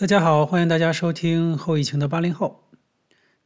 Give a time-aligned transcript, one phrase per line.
[0.00, 2.70] 大家好，欢迎大家收听后疫情的八零后。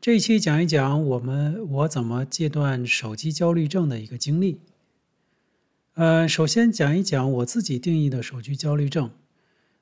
[0.00, 4.60] 这一期讲一讲我们我怎么戒断手机焦虑症的一个经历。
[5.94, 9.10] 嗯，首先讲一讲我自己定义的手机焦虑症。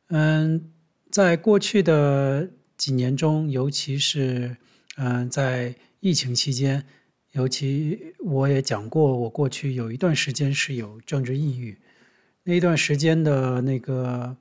[0.07, 0.73] 嗯，
[1.11, 2.49] 在过去的
[2.79, 4.57] 几年中，尤其是
[4.97, 6.87] 嗯在疫情期间，
[7.33, 11.77] 尤其我也讲过，我过去有一段时间是有政治抑郁。
[12.45, 14.35] 那一段时间的那个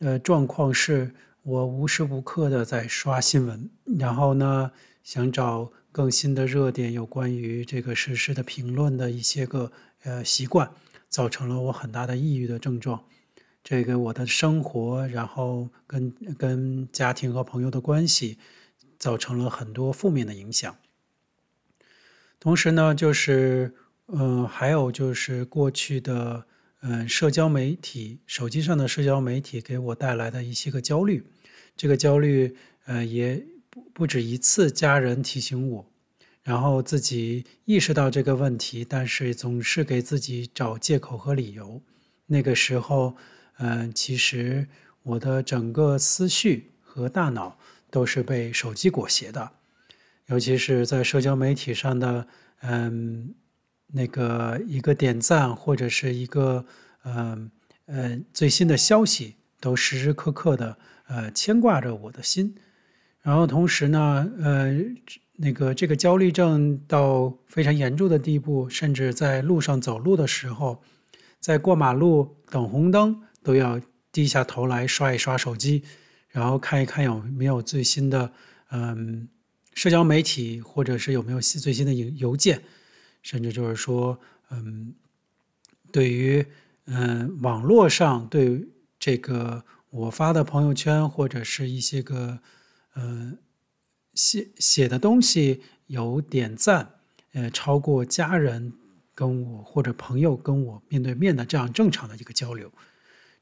[0.00, 1.14] 呃状况是，
[1.46, 4.72] 我无时无刻的在刷新闻，然后呢，
[5.04, 9.70] 想找更新的热点，有关于这个时事的评论的一些个
[10.02, 10.68] 呃习惯，
[11.08, 13.04] 造成了我很大的抑郁的症状。
[13.62, 18.38] 这个我的生活，然后跟跟家庭和朋友的关系，
[18.98, 20.76] 造成了很多负面的影响。
[22.40, 23.72] 同时呢，就是，
[24.08, 26.44] 嗯、还有就是过去的，
[26.80, 31.24] 嗯、社交媒体，手机上的社交媒体给我带来的一些个焦虑。
[31.76, 35.86] 这个焦虑，呃，也不不止一次家人提醒我，
[36.42, 41.82] 然后自己意识到这个问题，但是总是给自己找借口和理由。
[42.26, 43.14] 那个时候，
[43.58, 44.66] 嗯、呃，其实
[45.02, 47.58] 我的整个思绪和大脑
[47.90, 49.52] 都是被手机裹挟的。
[50.26, 52.26] 尤其是在社交媒体上的，
[52.62, 53.34] 嗯，
[53.86, 56.66] 那个一个点赞或者是一个，
[57.04, 57.50] 嗯
[57.86, 60.76] 呃最新的消息，都时时刻刻的
[61.08, 62.54] 呃牵挂着我的心。
[63.22, 64.72] 然后同时呢，呃，
[65.36, 70.82] 那个这个焦虑症到非常严重的地步，甚至在路上走路的时候，
[71.40, 73.80] 在过马路等红灯都要
[74.12, 75.82] 低下头来刷一刷手机，
[76.28, 78.32] 然后看一看有没有最新的，
[78.70, 79.28] 嗯。
[79.74, 82.62] 社交媒体，或者是有没有最新的邮邮件，
[83.20, 84.18] 甚至就是说，
[84.50, 84.94] 嗯，
[85.92, 86.42] 对于
[86.86, 88.66] 嗯网络上对
[88.98, 92.38] 这个我发的朋友圈或者是一些个
[92.94, 93.38] 嗯
[94.14, 96.94] 写写的东西有点赞，
[97.32, 98.72] 呃，超过家人
[99.14, 102.70] 跟我或者朋友跟我面对面的这样正常的一个交流，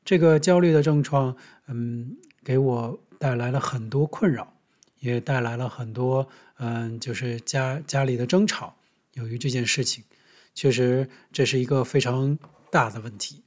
[0.05, 1.37] 这个焦虑的症状，
[1.67, 4.53] 嗯，给我带来了很多困扰。
[5.01, 6.27] 也带来了很多，
[6.57, 8.75] 嗯，就是家家里的争吵。
[9.13, 10.03] 由于这件事情，
[10.55, 12.39] 确实这是一个非常
[12.71, 13.45] 大的问题。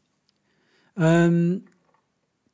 [0.93, 1.63] 嗯，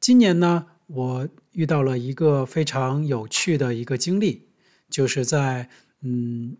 [0.03, 4.49] 今年呢，我遇到了一个非常有趣的一个经历，
[4.89, 5.69] 就是在，
[6.01, 6.57] 嗯，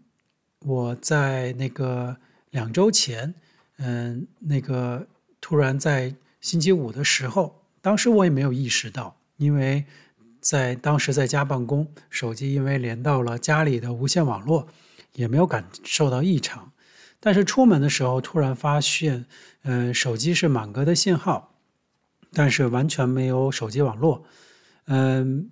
[0.59, 2.15] 我在那个
[2.51, 3.35] 两周前，
[3.79, 5.05] 嗯，那个
[5.41, 9.83] 突然在星期五的时候，当时我也没有意识到，因为。
[10.39, 14.67] 在当时在家办公，手机因为连到了家里的无线网络，
[15.13, 16.73] 也没有感受到异常。
[17.21, 19.25] 但是出门的时候突然发现，
[19.61, 21.52] 嗯、手机是满格的信号，
[22.33, 24.25] 但是完全没有手机网络。
[24.87, 25.49] 嗯、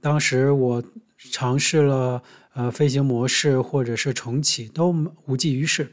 [0.00, 0.82] 当时我
[1.16, 2.22] 尝试了
[2.54, 4.94] 呃飞行模式或者是重启，都
[5.26, 5.90] 无济于事。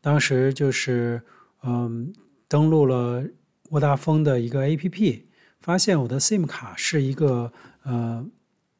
[0.00, 1.22] 当时就是
[1.62, 2.12] 嗯、
[2.46, 3.24] 登录了
[3.70, 5.22] 沃达丰的一个 APP。
[5.60, 7.52] 发现我的 SIM 卡是一个
[7.82, 8.24] 呃，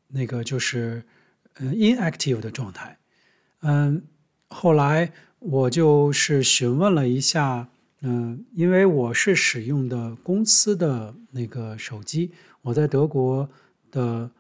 [0.07, 1.03] 那个就是
[1.55, 2.97] 呃 inactive 的状态。
[3.63, 4.05] 嗯，
[4.49, 7.69] 后来我就是询问了一下，
[8.01, 12.31] 嗯，因为我是使用的公司的那个手机，
[12.63, 13.49] 我在德国
[13.91, 14.31] 的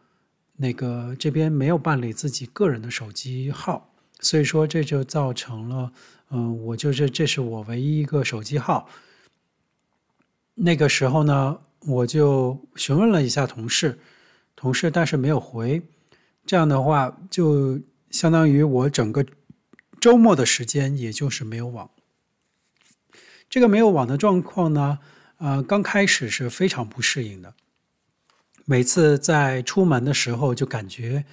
[0.56, 5.92] 那个这边没有办理自己个人的手机号，所以说这就造成了，
[6.30, 8.88] 嗯，我就是这是我唯一一个手机号。
[10.54, 11.58] 那个时候呢。
[11.86, 14.00] 我就询问了一下同事，
[14.56, 15.80] 同事但是没有回，
[16.44, 17.80] 这样的话就
[18.10, 19.24] 相当于我整个
[20.00, 21.88] 周末的时间也就是没有网。
[23.50, 24.98] 这个没有网的状况呢，
[25.38, 27.54] 呃，刚开始是非常不适应的，
[28.64, 31.24] 每次在出门的时候就感觉，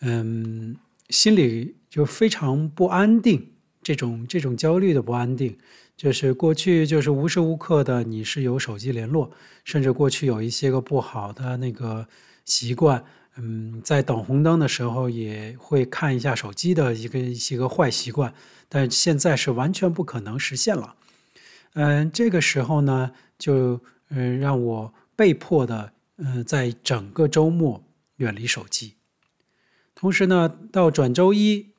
[0.00, 0.76] 嗯，
[1.08, 3.52] 心里就非常不安定，
[3.82, 5.56] 这种这种焦虑的不安定。
[5.96, 9.30] 就是过去就是无时无刻的你是有手机联络，
[9.64, 12.08] 甚至过去有一些个不好的那个
[12.46, 13.04] 习惯，
[13.36, 18.32] 嗯，在等红灯的时候也会看一下手机的一个一些个坏习惯，
[18.68, 20.94] 但现在是完全不可能实现了。
[21.74, 27.82] 嗯，这个时候呢，就嗯让我被迫的嗯在整个周末
[28.16, 28.94] 远离手机，
[29.94, 31.72] 同时呢，到转周一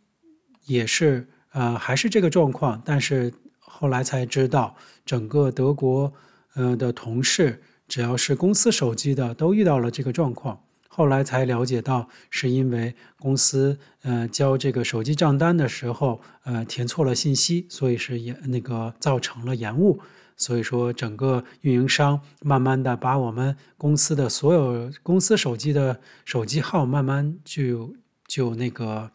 [0.65, 3.33] 也是呃还是这个状况，但是。
[3.73, 6.13] 后来才知道，整个德国，
[6.53, 10.61] 呃的同事，只要是公司手机的，都遇到了这个状况。
[10.93, 20.01] 后来才了解到，是因为公司呃交这个手机账单的时候，呃填错了信息，所以是延那个造成了延误。
[20.35, 27.95] 所以说，整个运营商慢慢的把我们公司的所有公司手机的手机号慢慢就
[28.27, 29.09] 就那个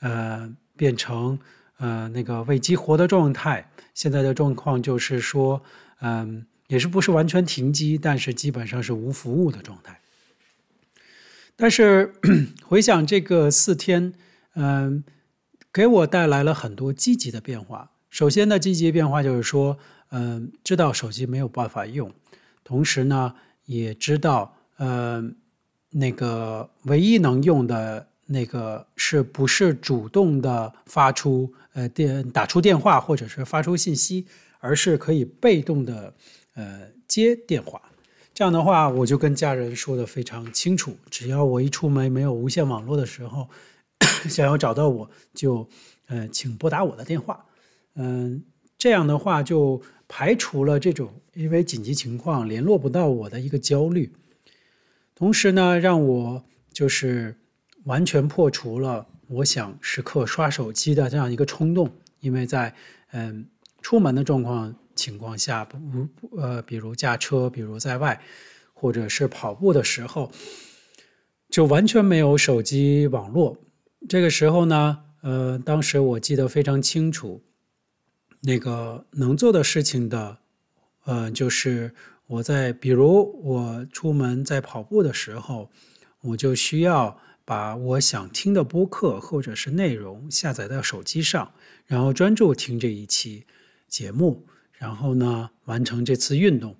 [0.00, 1.38] 呃变成
[1.78, 3.70] 呃那个未激活的状态。
[3.94, 5.62] 现在的状况就是说，
[6.00, 9.98] 嗯、也是不是完全停机，但是基本上是无服务的状态。
[11.56, 12.12] 但是
[12.66, 14.12] 回想这个四天，
[14.54, 15.04] 嗯，
[15.72, 17.90] 给我带来了很多积极的变化。
[18.10, 19.78] 首先呢积极变化就是说，
[20.10, 22.12] 嗯，知道手机没有办法用，
[22.64, 23.34] 同时呢，
[23.66, 25.36] 也知道，嗯，
[25.90, 34.26] 那个唯一能用的那个是不是主动的发出呃电打出电话或者是发出信息，
[34.58, 36.14] 而是可以被动的
[36.54, 37.80] 呃接电话。
[38.34, 43.46] 这样的话，我就跟家人说得非常清楚，只要我一出门没有无线网络的时候，
[44.28, 45.68] 想要找到我就，
[46.06, 47.44] 呃，请拨打我的电话。
[47.94, 48.42] 嗯，
[48.78, 54.10] 这样的话就排除了这种因为紧急情况联络不到我的一个焦虑，
[55.14, 56.42] 同时呢，让我
[56.72, 57.36] 就是
[57.84, 61.90] 完全破除了我想时刻刷手机的这样一个冲动，
[62.20, 62.74] 因为在
[63.10, 63.46] 嗯
[63.82, 64.74] 出门的状况。
[64.94, 65.78] 情况下，不
[66.36, 68.20] 呃，比如驾车，比如在外，
[68.72, 70.30] 或者是跑步的时候，
[71.48, 73.56] 就完全没有手机网络。
[74.08, 77.42] 这个时候呢，呃，当时我记得非常清楚，
[78.40, 80.38] 那个能做的事情的，
[81.04, 81.94] 呃，就是
[82.26, 85.70] 我在，比如我出门在跑步的时候，
[86.22, 91.52] 我就需要把我想听的播客或者是内容下载到手机上，
[91.86, 93.44] 然后专注听这一期
[93.88, 94.46] 节目。
[94.82, 96.74] 然后呢，完成这次运动，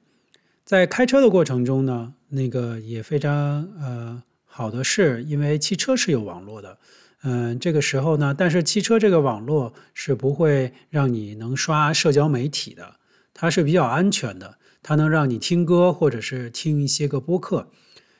[0.64, 3.32] 在开车的过程中呢，那个也非常
[3.78, 6.78] 呃好的是，因为汽车是有网络的，
[7.22, 12.96] 嗯、这个时候呢，但是汽车这个网络是不会让你能刷社交媒体的，
[13.32, 17.70] 它是比较安全的，它能让你听歌或者是听一些个播客。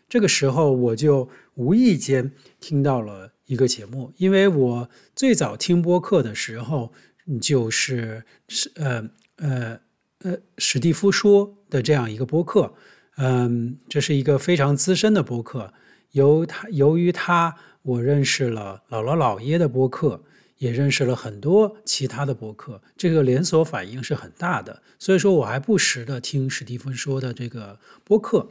[0.09, 2.31] 这个时候我就无意间
[2.61, 6.93] 听到了一个节目，因为我最早听播客的时候
[7.41, 9.11] 就是是呃。
[9.43, 9.79] 呃
[10.21, 12.73] 呃，史蒂夫说的这样一个播客，
[13.17, 15.75] 嗯，这是一个非常资深的播客。
[16.13, 20.23] 由他由于他，我认识了姥姥姥爷的播客，
[20.59, 24.81] 也认识了很多其他的播客，这个连锁反应是很大的。
[24.99, 28.49] 所以说我还不时的听史蒂夫说的这个播客。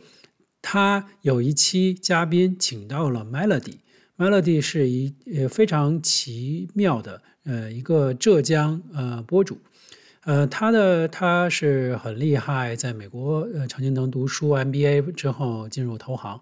[0.61, 9.57] 他有一期嘉宾请到了 Melody，Melody 是一呃非常奇妙的呃一个浙江呃播主。
[10.23, 16.39] 呃，他的他是很厉害，在美国呃常青藤读书 MBA 之后进入投行，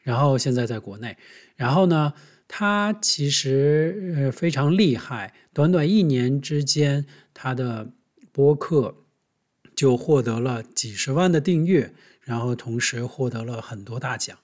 [0.00, 1.16] 然后现在在国内，
[1.56, 2.12] 然后呢，
[2.46, 7.90] 他其实呃非常厉害，短短一年之间，他的
[8.30, 8.94] 播客
[9.74, 14.38] 就获得了几十万的订阅，然后同时获得了很多大奖，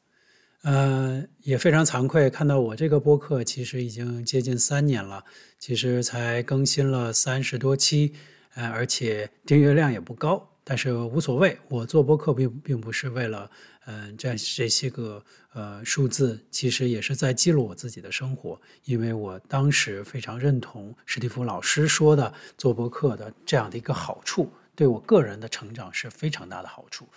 [0.64, 5.22] 呃，也非常惭愧看到我这个播客其实已经接近三年了，
[5.60, 8.14] 其实才更新了三十多期。
[8.54, 11.58] 呃，而且订阅量也不高，但是无所谓。
[11.68, 13.50] 我做播客并并不是为了，
[13.86, 18.60] 嗯、这这些个呃数字，其实也是在记录我自己的生活。
[18.84, 27.08] 因为我当时非常认同史蒂夫老师说的做播客的这样的一个好处，对我个人的成长是非常大的好处。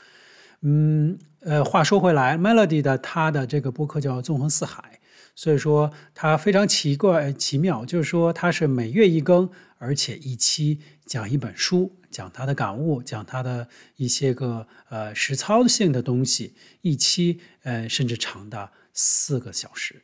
[0.61, 4.99] 嗯，呃，话说回来，Melody 的他的这个播客叫《纵横四海》，
[5.35, 9.49] 所以说他非常奇怪奇妙，就是说他是每月一更。
[9.77, 20.01] 而且一期讲一本书，讲他的感悟，讲他的一些个呃实操性的东西，一期呃甚至长达四个小时。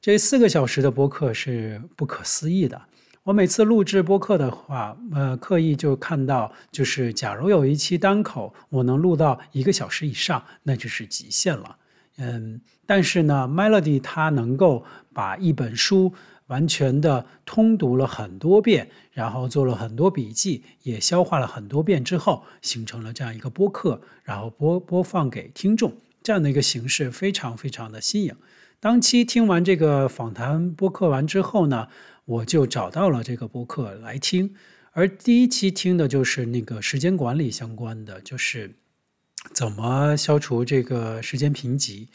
[0.00, 2.80] 这四个小时的播客是不可思议的。
[3.24, 11.76] 我每次录制播客的话，呃，刻意就看到，就是假如有一期单口，我能录到一个小时以上，那就是极限了。
[12.18, 16.12] 嗯，但是呢，Melody 它能够把一本书。
[16.48, 28.34] 完全的通读了很多遍，然后做了很多笔记，也消化了很多遍之后，形成了这样一个播客，然后播播放给听众，这样的一个形式非常非常的新颖。
[28.80, 31.88] 当期听完这个访谈播客完之后呢，
[32.24, 34.54] 我就找到了这个播客来听，
[34.92, 38.74] 而第一期听的就是那个时间管理相关的，就是
[39.52, 42.06] 怎么消除这个时间贫瘠。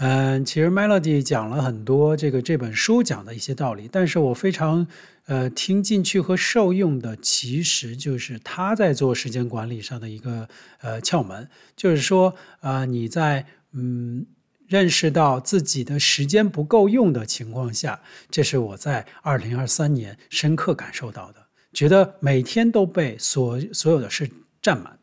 [0.00, 4.86] 嗯，其实 Melody 讲了很多这个这本书讲的一些道理，但是我非常
[5.26, 10.48] 呃听进去和受用的，其实就是他在做时间管理上的一个
[10.80, 14.24] 呃窍门，就是说啊、你在嗯
[14.68, 24.30] 认识到自己的时间不够用的情况下，这是我在二零二三年深刻感受到的，觉得每天都被所所有的事
[24.62, 24.96] 占满，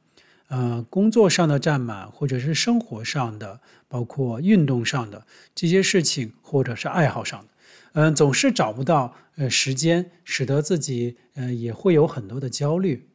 [0.48, 7.48] 呃，工作上的占满，或者是生活上的，包括运动上的这些事情，或者是爱好上的，
[7.94, 13.08] 嗯、总是找不到呃时间，使得自己呃也会有很多的焦虑。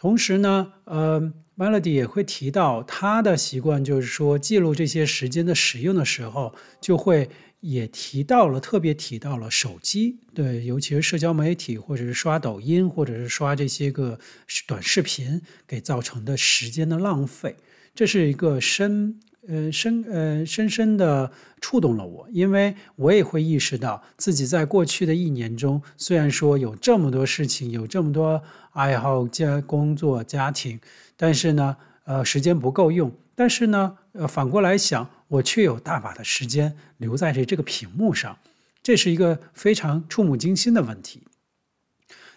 [0.00, 1.30] 同时呢，呃。
[1.56, 7.28] Melody 也会提到他的习惯，就是说记录这些时间的使用的时候，就会
[7.60, 14.18] 也提到了，特别提到了手机，对，尤其是社交媒体，或者是刷抖音，或者是刷这些个
[14.66, 17.54] 短视频，给造成的时间的浪费，
[17.94, 19.20] 这是一个深。
[19.48, 21.30] 呃，深呃，深深的
[21.60, 28.42] 触动了我，因为我也会意识到自己在过去的一年中，虽然说有这么多事情，有这么多
[28.72, 30.78] 爱好、家工作、家庭，
[31.16, 33.10] 但是呢，呃，时间不够用。
[33.34, 38.36] 但是呢，呃，反过来想，我却有大把的时间留在这这个屏幕上，
[38.82, 41.22] 这是一个非常触目惊心的问题。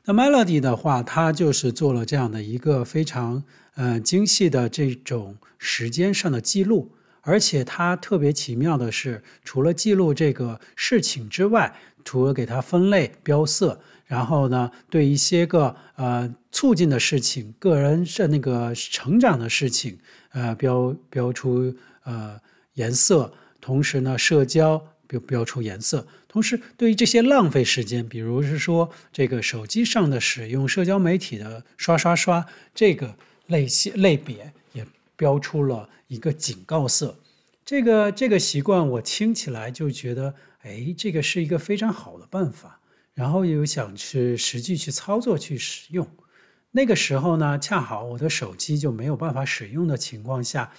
[0.05, 3.43] 那 Melody 的话，它就是做了这样的一个非常。
[3.75, 6.91] 呃，精细的这种时间上的记录，
[7.21, 11.73] 而且它特别奇妙的是，除了记录这个事情之外，
[12.05, 19.97] 除了给它分类标色，然后呢，对一些个呃促进的事情、个人是那个成长的事情，
[20.33, 22.39] 呃标标出呃
[22.75, 33.15] 颜色，同时呢，社交标标出颜色，同时对于这些浪费时间，比如是说这个手机上的使用、社交媒体的刷刷刷，这个。
[33.47, 37.19] 类型类别也标出了一个警告色，
[37.65, 42.79] 这个这个习惯我听起来就觉得，哎，这个是一个非常好的办法，
[43.13, 46.07] 然后又想去实际去操作去使用。
[46.71, 50.71] 那个时候呢，恰好我的手机就没有办法使用的情况下，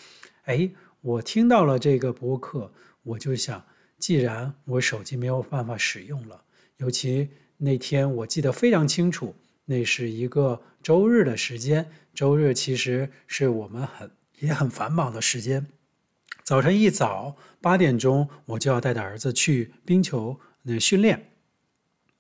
[0.45, 0.71] 哎，
[1.03, 3.63] 我听到了这个播客，我就想，
[4.05, 6.43] 既然我手机没有办法使用了，
[6.77, 9.35] 尤其那天我记得非常清楚。
[9.65, 15.67] 那是一个周日的时间，周日其实是我们很也很繁忙的时间。
[16.43, 21.31] 早晨一早八点钟，我就要带着儿子去冰球那训练。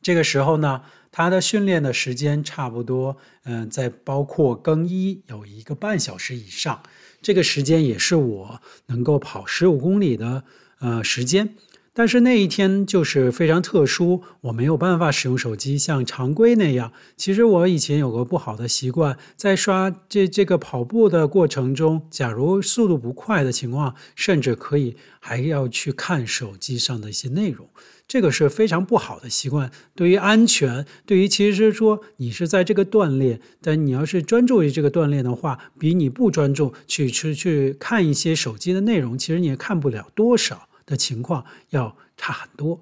[0.01, 6.83] 这个时候呢，他的训练的时间差不多，嗯，在包括更衣有一个半小时以上。
[7.21, 10.45] 这个时间也是我能够跑十五公里的
[10.79, 11.55] 呃时间。
[11.97, 16.93] 但是那一天就是非常特殊，我没有办法使用手机，像常规那样。
[17.17, 27.69] 其实我以前有个不好的习惯，在刷这这个跑步的过程中，假如速度不快的情况，甚至可以还要去看手机上的一些内容，
[28.09, 29.71] 这个是非常不好的习惯。
[29.95, 40.69] 对于安全，对于其实说你是在这个锻炼，但你要是专注于这个锻炼的话，比你不专注去去去看一些手机的内容，其实你也看不了多少。
[40.87, 42.81] 的情况要差很多，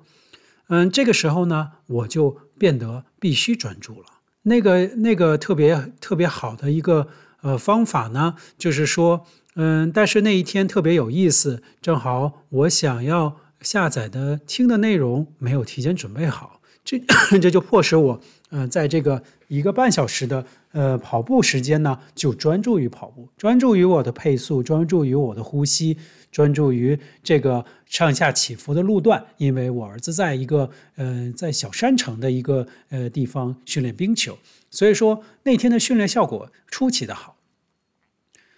[0.69, 4.07] 嗯，这个时候呢，我就变得必须专注了。
[4.43, 7.09] 那个那个特别特别好的一个
[7.43, 16.99] 呃方法呢，就是说，嗯，但是那一天特别有意思，正好我想要下载的听的内容没有提前准备好，这
[17.41, 25.97] 这就迫使我，嗯，在这个一个半小时的呃跑步时间呢，就专注于跑步，专注于我的配速，专注于我的呼吸。
[26.33, 34.39] 专注于这个上下起伏的路段，因为我儿子在一个呃在小山城的一个呃地方训练冰球，
[34.71, 37.37] 所以说那天的训练效果出奇的好。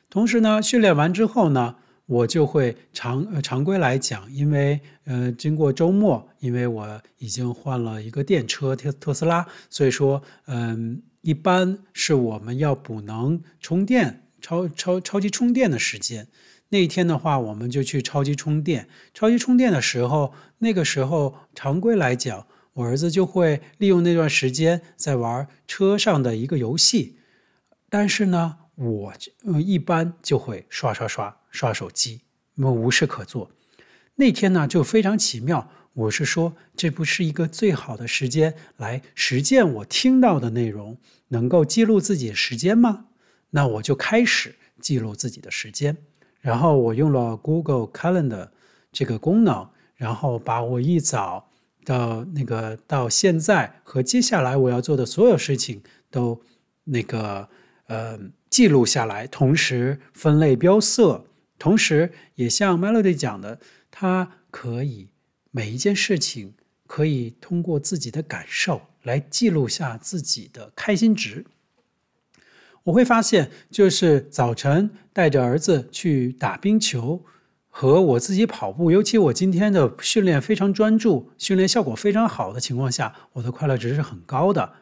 [0.08, 1.74] 同时呢，训练完之后呢，
[2.06, 16.28] 我就会常常规来讲，因为呃经过周末，因为我已经换了一个电车特特斯拉，所以说嗯、一般是我们要补能充电超超超级充电的时间。
[16.68, 18.88] 那一天的话，我们就去超级充电。
[19.14, 27.18] 超级充电的时候，那个时候常规来讲，我儿子就会利用那段时间在玩车上的一个游戏。
[27.88, 29.14] 但是呢，我
[29.64, 32.20] 一般就会刷刷刷刷手机，
[32.56, 33.50] 我无事可做。
[34.16, 40.98] 那天呢就非常奇妙，我是说，这不是一个最好的时间来实践我听到的内容，
[41.28, 43.06] 能够记录自己的时间吗？
[43.50, 45.96] 那我就开始记录自己的时间。
[46.40, 48.48] 然后我用了 Google Calendar
[48.90, 51.48] 这个功能，然后把我一早
[51.84, 56.42] 到那个到现在和接下来我要做的所有事情都
[56.82, 57.48] 那个
[57.86, 58.18] 呃
[58.50, 61.24] 记录下来，同时分类标色，
[61.56, 63.60] 同时也像 Melody 讲的，
[63.92, 65.08] 它可以
[65.56, 66.52] 每一件事情
[66.84, 71.44] 可以通过自己的感受来记录下自己的开心值。
[72.82, 77.24] 我会发现，就是早晨带着儿子去打冰球，
[77.68, 84.72] 和我自己跑步，尤其我今天的训练非常专注，训练效果非常好的情况下，我的快乐值是很高的。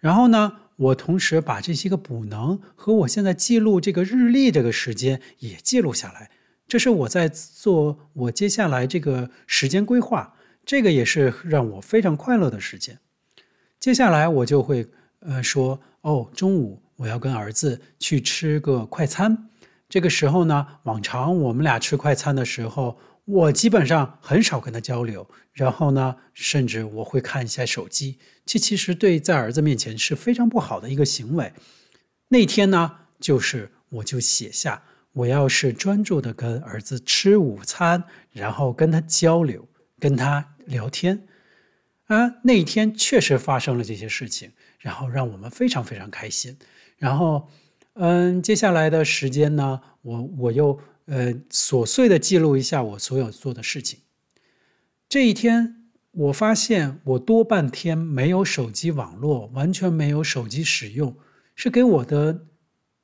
[0.00, 6.32] 然后呢，我同时把这些个补能和我现在记录这个日历这个时间也记录下来，
[6.70, 10.32] 这是我在做我接下来这个时间规划，
[10.64, 12.96] 这个也是让我非常快乐的时间。
[13.80, 14.86] 接下来我就会
[15.18, 19.48] 呃说，哦，中午我要跟儿子去吃个快餐。
[19.88, 28.20] 这个时候呢，往常我们俩吃快餐的时候，我基本上很少跟他交流，然后呢，甚至我会看一下手机。
[28.46, 31.52] 这其实对在儿子面前是非常不好的一个行为。
[32.28, 41.26] 那天呢，就是我就写下，我要是专注的跟儿子吃午餐，然后跟他交流，跟他聊天。
[42.06, 46.56] 啊，那一天确实发生了这些事情，然后让我们非常非常开心，
[46.96, 47.48] 然后。
[47.94, 53.98] 嗯，接下来的时间呢，我我又呃琐碎的记录一下我所有做的事情。
[55.08, 61.14] 这一天，我发现我多半天没有手机网络，完全没有手机使用，
[61.56, 62.46] 是给我的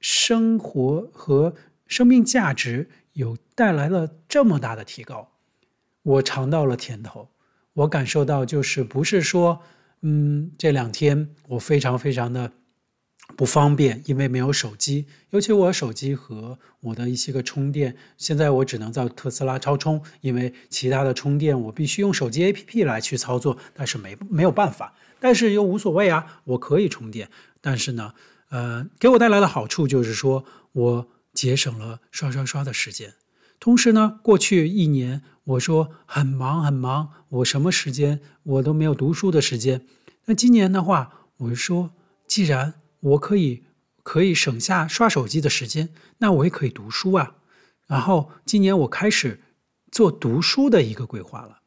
[0.01, 1.55] 生活和
[1.87, 5.33] 生命价值有带来了这么大的提高。
[6.03, 7.29] 我尝到了甜头，
[7.73, 9.61] 我感受到就是不是说，
[10.03, 12.53] 嗯，这两天我非常非常的。
[13.37, 27.29] 不方便，因为没有手机，尤其我手机和我的一些个充电，现在我只能在特斯拉超充，因为其他的充电我必须用手机 APP 来去操作，但是没没有办法，但是又无所谓啊，我可以充电，
[27.61, 28.15] 但是呢，
[28.51, 33.13] 呃，给我带来的好处就是说我节省了刷刷刷的时间，
[33.61, 39.87] 同时呢，过去一年我说很忙很忙，我什么时间我都没有读书的时间，
[40.25, 41.91] 那今年的话，我就说
[42.27, 43.65] 既然我可以
[44.03, 47.37] 可以省下刷手机的时间，那我也可以读书啊。
[47.87, 49.43] 然后今年我开始
[49.93, 51.61] 做读书的一个规划了。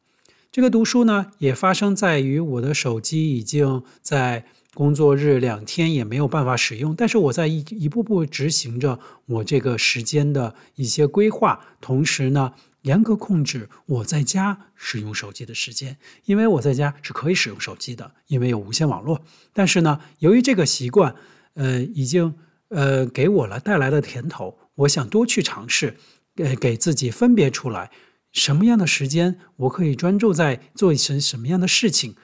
[0.52, 19.22] 这个读书呢，也发生在于我的手机已经在工作日两天也没有办法使用，但是我在一一步步执行着我这个时间的一些规划，同时呢，严格控制我在家使用手机的时间，因为我在家是可以使用手机的，因为有无线网络。
[19.52, 21.14] 但是呢，由于这个习惯，
[21.54, 22.34] 呃，已经
[22.70, 25.96] 呃给我了带来的甜头，我想多去尝试，
[26.38, 27.92] 呃给自己分别出来
[28.32, 32.14] 什么样的时间我可以专注在做一些什么样的事情，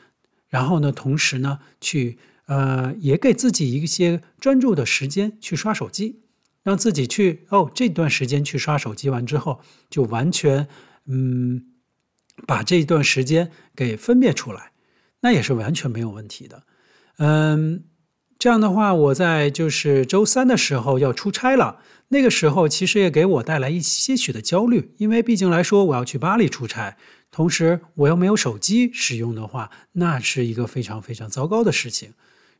[0.48, 6.22] 然后呢，同时呢，去呃也给自己一些专注的时间去刷手机。
[6.62, 10.66] 让自己去哦，这段时间去刷手机完之后，就完全
[11.04, 11.64] 嗯，
[12.44, 14.72] 把这段时间给分别出来，
[15.20, 16.64] 那也是完全没有问题的。
[17.18, 17.84] 嗯，
[18.38, 26.96] 这样的话，我在就是周三的时候要出差了，那个时候其实也给我带来一些许的焦虑，因为毕竟来说我要去巴黎出差，
[27.30, 32.12] 同时我又没有手机使用的话，那是一个非常非常糟糕的事情。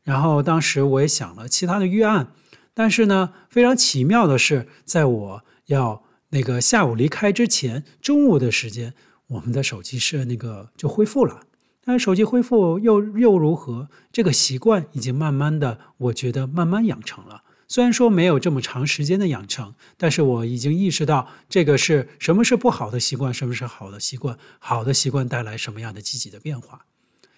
[0.03, 2.33] 然后当时我也想了其他的预案。
[2.73, 8.93] 但是呢，非常奇妙的是，在我要那个下午离开之前，中午的时间，
[9.29, 11.41] 我们的手机是那个就恢复了。
[11.87, 13.87] 但手机恢复又又如何？
[14.11, 17.43] 这个习惯已经慢慢的，我觉得慢慢养成了。
[17.65, 26.81] 虽然说没有这么长时间的养成，但是我已经意识到这个是什么是不好的习惯，什么是好的习惯，好的习惯带来什么样的积极的变化。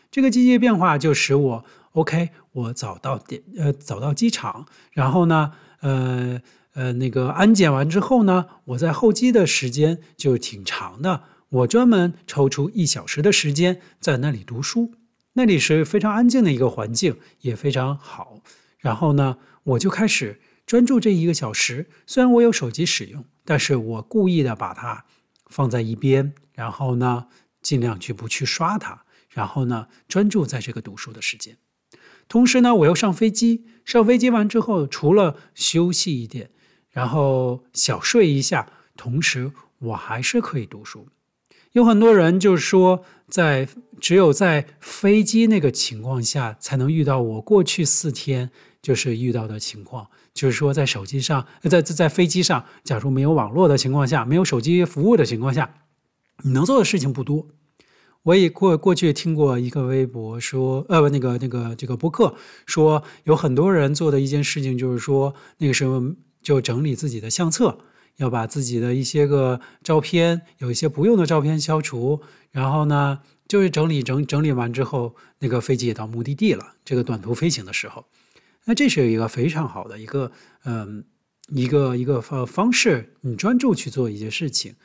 [0.10, 6.42] 这个积极变化就使我 OK，我早到点呃早到机场，然后呢呃
[6.74, 14.94] 呃那个安检完之后呢，我在候机的时间就挺长的，我专门抽出一小时的时间在那里读书，
[15.34, 18.42] 那里是非常安静的一个环境，也非常好。
[18.78, 25.06] 然后呢，我就开始专注这一个小时，虽然我有手机使用，但是我故意的把它
[25.48, 27.28] 放在一边，然后呢
[27.62, 29.04] 尽量去不去刷它。
[29.30, 31.58] 然后呢，专注在这个读书的时间，
[32.28, 33.66] 同时呢，我又上飞机。
[33.86, 36.52] 上飞机完之后，除了休息一点，
[36.90, 41.08] 然后小睡一下，同时我还是可以读书。
[41.74, 43.68] 有很多人就是说，在
[44.00, 48.50] 只有在飞机那个情况下，才能遇到我过去四天
[48.82, 55.76] 就是遇到的情况，就是说在手机上，在在飞机上，假如没有网络的情况下，没有手机服务的情况下，
[56.44, 57.48] 你能做的事情不多。
[58.24, 66.02] 我也过过去听过一个微博说，呃，那个那个这个播客说，有很多人做的一件事情就是说，那个时候
[66.42, 67.78] 就整理自己的相册，
[68.20, 76.74] 要把自己的一些个照片，有一些不用的照片消除，然后呢，就是整理整整理完之后，那个飞机也到目的地了。
[76.86, 78.06] 这个短途飞行的时候，
[78.66, 80.32] 那这是一个非常好的一个，
[80.66, 81.04] 嗯，
[81.50, 84.76] 一个一个方方式，你专注去做一些事情。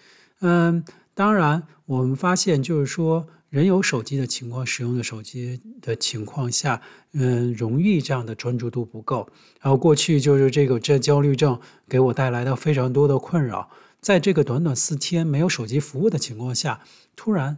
[0.40, 9.28] 嗯，当然，我们发现就是说，人有手机的情况，使用的手机的情况下，嗯，容易这样的专注度不够。
[9.60, 16.80] 然后过去就是这个这焦虑症给我带来的非常多的困扰，在这个短短四天没有手机服务的情况下，
[17.14, 17.56] 突然，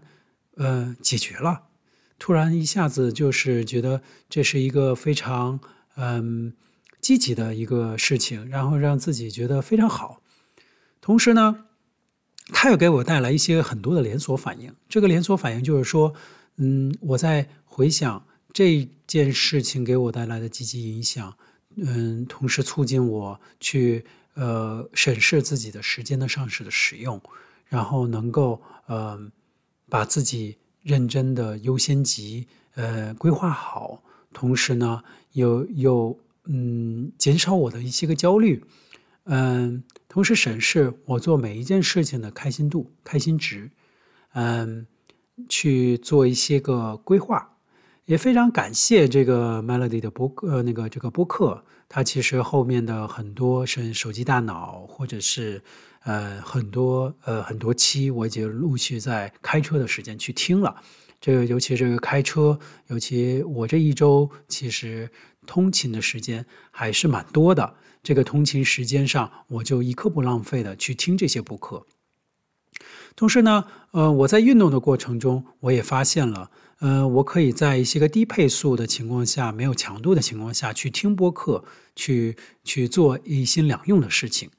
[0.57, 1.63] 呃，解决了。
[2.19, 5.59] 突然一下子就是觉得这是一个非常
[5.97, 6.53] 嗯
[7.01, 10.21] 积极的一个事情，然后让自己觉得非常好。
[11.01, 11.65] 同时呢，
[12.53, 14.75] 它又给我带来一些很多的连锁反应。
[14.89, 16.13] 这个连锁反应就是说，
[16.57, 21.35] 嗯，我在回想这件事情给我带来的积极影响，
[21.77, 24.05] 嗯，同时促进我去
[24.35, 27.21] 呃审视自己的时间的上市的使用，
[27.67, 29.19] 然后能够呃
[29.89, 30.57] 把自己。
[30.87, 34.01] 认真的优先级，呃，规划好，
[34.33, 38.63] 同时呢，又又嗯，减少我的一些个焦虑，
[39.27, 43.71] 嗯，同时审视我做每一件事情的开心度、开心值，
[44.33, 44.87] 嗯，
[45.49, 47.57] 去做一些个规划，
[48.07, 55.63] 也非常感谢这个 Melody 的播客，呃，那个这个播客，它其实后面的很多是手机大脑，或者是。
[56.09, 60.73] 呃，很多呃很多期我已经陆续在开车的时间去听了，
[61.21, 65.11] 这个尤其这个开车，尤其我这一周其实
[65.47, 67.75] 通勤的时间还是蛮多的。
[68.03, 71.87] 这个通勤时间上，我就一刻不浪费的去听这些播客。
[73.17, 81.65] 同时呢，呃，我在运动的过程中，我也发现了，呃，我可以在一些个低配速的情况下，没有强度的情况下去听播客，
[81.97, 84.51] 去去做一心两用的事情。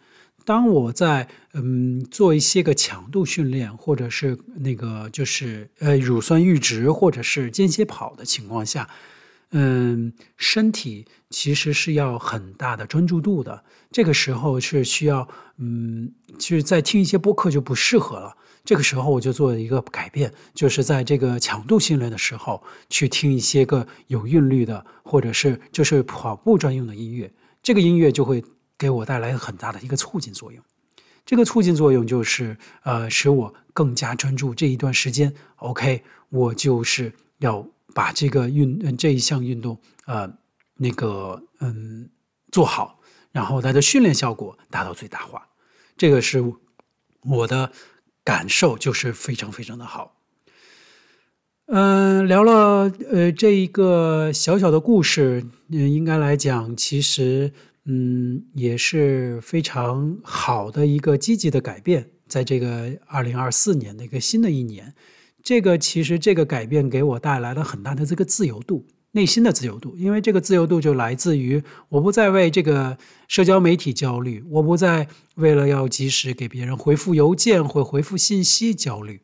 [0.44, 8.90] 当我在嗯做一些个强度训练，或者是那个就是呃乳酸阈值，或者是间歇跑的情况下，
[9.52, 13.64] 嗯，身体其实是要很大的专注度的。
[13.92, 18.36] 这个时候是需要嗯，其实在听一些播客就不适合了。
[18.66, 27.32] 这个时候我就做了一个改变，就是在这个强度训练的时候去听一些个有韵律的，或者是就是跑步专用的音乐，
[27.64, 28.44] 这个音乐就会。
[28.80, 30.64] 给我带来很大的一个促进作用，
[31.26, 35.34] 这个促进作用就是呃，使我更加专注这一段时间。
[35.56, 40.32] OK，我就是要把这个运这一项运动呃
[40.76, 42.10] 那个嗯
[42.52, 43.00] 做好，
[43.32, 45.48] 然后它的训练效果达到最大化。
[45.96, 46.44] 这个是
[47.22, 47.72] 我的
[48.24, 50.16] 感受，就是非常非常的好。
[51.68, 57.54] 嗯、聊了呃这一个小小的故事，嗯，应该来讲其实。
[57.90, 64.94] 嗯，也是非常好的一个积极的改变，在这个二零二四年的一个新的一年，
[65.48, 72.98] 这个其实这个改变给我带来了很大的这个自由度，内心的自由度，因为这个自由度就来自于我不再为这个
[73.30, 79.22] 社交媒体焦虑，我不再为了要及时给别人回复邮件或回复信息焦虑，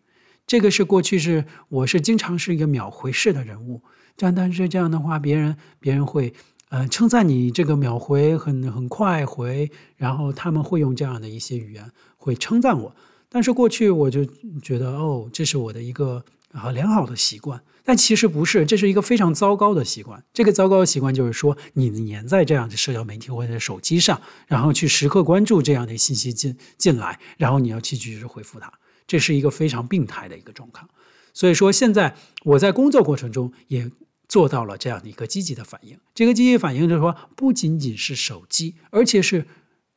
[0.47, 3.81] 这个是过去是我是经常是一个秒回式的人物，
[4.15, 6.33] 但但是这样的话，别人别人会。
[6.69, 12.95] 呃，称赞你这个秒回很很快回，然后他们会用这样的一些语言会称赞我。
[13.33, 14.23] 但是过去我就
[14.61, 17.59] 觉得，哦，这是我的一个啊良好的习惯。
[17.83, 20.23] 但其实不是，这是一个非常糟糕的习惯。
[20.31, 28.71] 这个糟糕的习惯就是说，你粘在这样的社交媒体或者手机上，然后去时刻关注这样的信息进进来，然后你要去及时回复它，
[29.07, 30.87] 这是一个非常病态的一个状况。
[31.33, 32.15] 所以说，现在
[32.45, 33.91] 我在工作过程中也。
[34.29, 35.99] 做到了这样的一个积极的反应。
[36.15, 39.45] 这个积极反应就是说，不仅仅是手机，而且是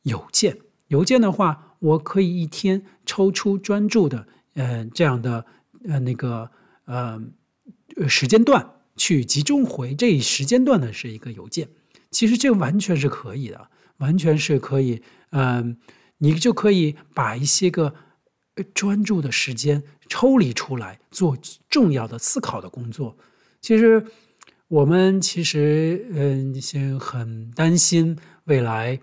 [0.03, 0.59] 邮件。
[0.89, 5.45] 邮件的话，我可以一天抽出专注的，呃，这样的
[5.87, 6.49] 呃那个
[6.85, 7.21] 呃
[8.07, 11.67] 时间段去集中回这一时间段的是一个邮件。
[12.11, 15.01] 其实这完全是可以的，完全是可以。
[15.31, 15.77] 嗯、
[16.17, 17.93] 你就可以把一些个
[18.73, 21.37] 专注的时间抽离出来，做
[21.69, 23.17] 重要的思考的工作。
[23.61, 24.05] 其实。
[24.69, 28.99] 我们其实，嗯，先很担心未来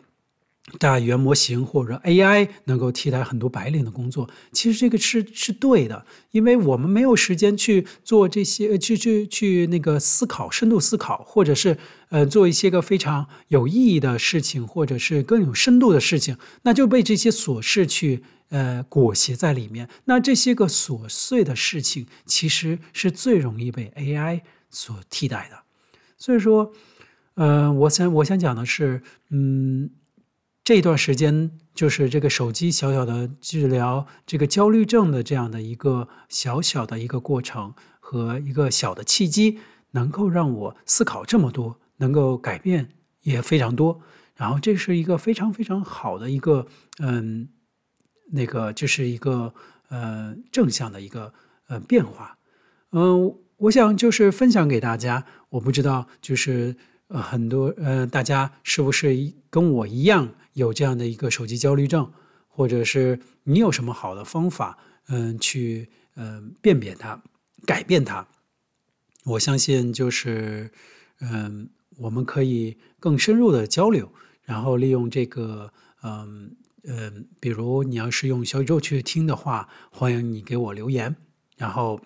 [0.78, 4.28] 大语言模型或者 AI 能够替代很多白领的工作。
[4.52, 11.76] 其实这个是是对的，因为我们没有时间去做这些，去去去那个思考、深度思考，或者是
[12.08, 19.88] 呃做一些个非常有意义的事情，或者是更有深度的事情，那就被这些琐事去呃裹挟在里面。
[20.06, 24.40] 那这些个琐碎的事情，其实是最容易被 AI。
[24.76, 25.56] 所替代的，
[26.18, 26.72] 所以说，
[27.34, 29.00] 呃，我想我想讲的是，
[29.30, 29.88] 嗯，
[30.64, 39.58] 这一段时间就是这个手机小小的治疗这个焦虑症的这样的一个小小的一个过程和一个小的契机，
[39.90, 44.00] 能够让我思考这么多，能够改变也非常多，
[44.36, 46.66] 然后这是一个非常非常好的一个，
[46.98, 47.48] 嗯，
[48.32, 49.52] 那个这是一个
[49.88, 51.34] 呃正向的一个
[51.68, 52.38] 呃变化。
[52.92, 55.26] 嗯、我想就是分享给大家。
[55.50, 56.76] 我不知道就是
[57.14, 62.12] 呃很多呃大家是不是跟我一样有这样的一个手机焦虑症，
[62.48, 67.22] 或者是你有什么好的方法嗯、去嗯、辨别它、
[67.64, 68.26] 改变它？
[69.24, 70.72] 我相信就是
[71.20, 71.70] 嗯。
[71.98, 74.10] 我们可以更深入的交流，
[74.42, 75.72] 然后利用这个，
[76.02, 81.14] 嗯嗯，比如你要是用小宇宙去听的话，欢迎你给我留言，
[81.56, 82.00] 然后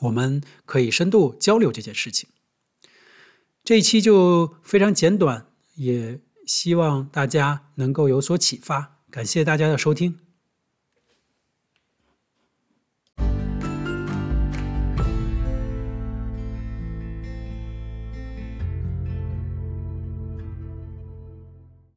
[0.00, 2.28] 我们可以深度交流这件事情。
[3.64, 5.46] 这一期就非常简短，
[5.76, 8.98] 也希望大家能够有所启发。
[9.10, 10.18] 感谢大家的收听。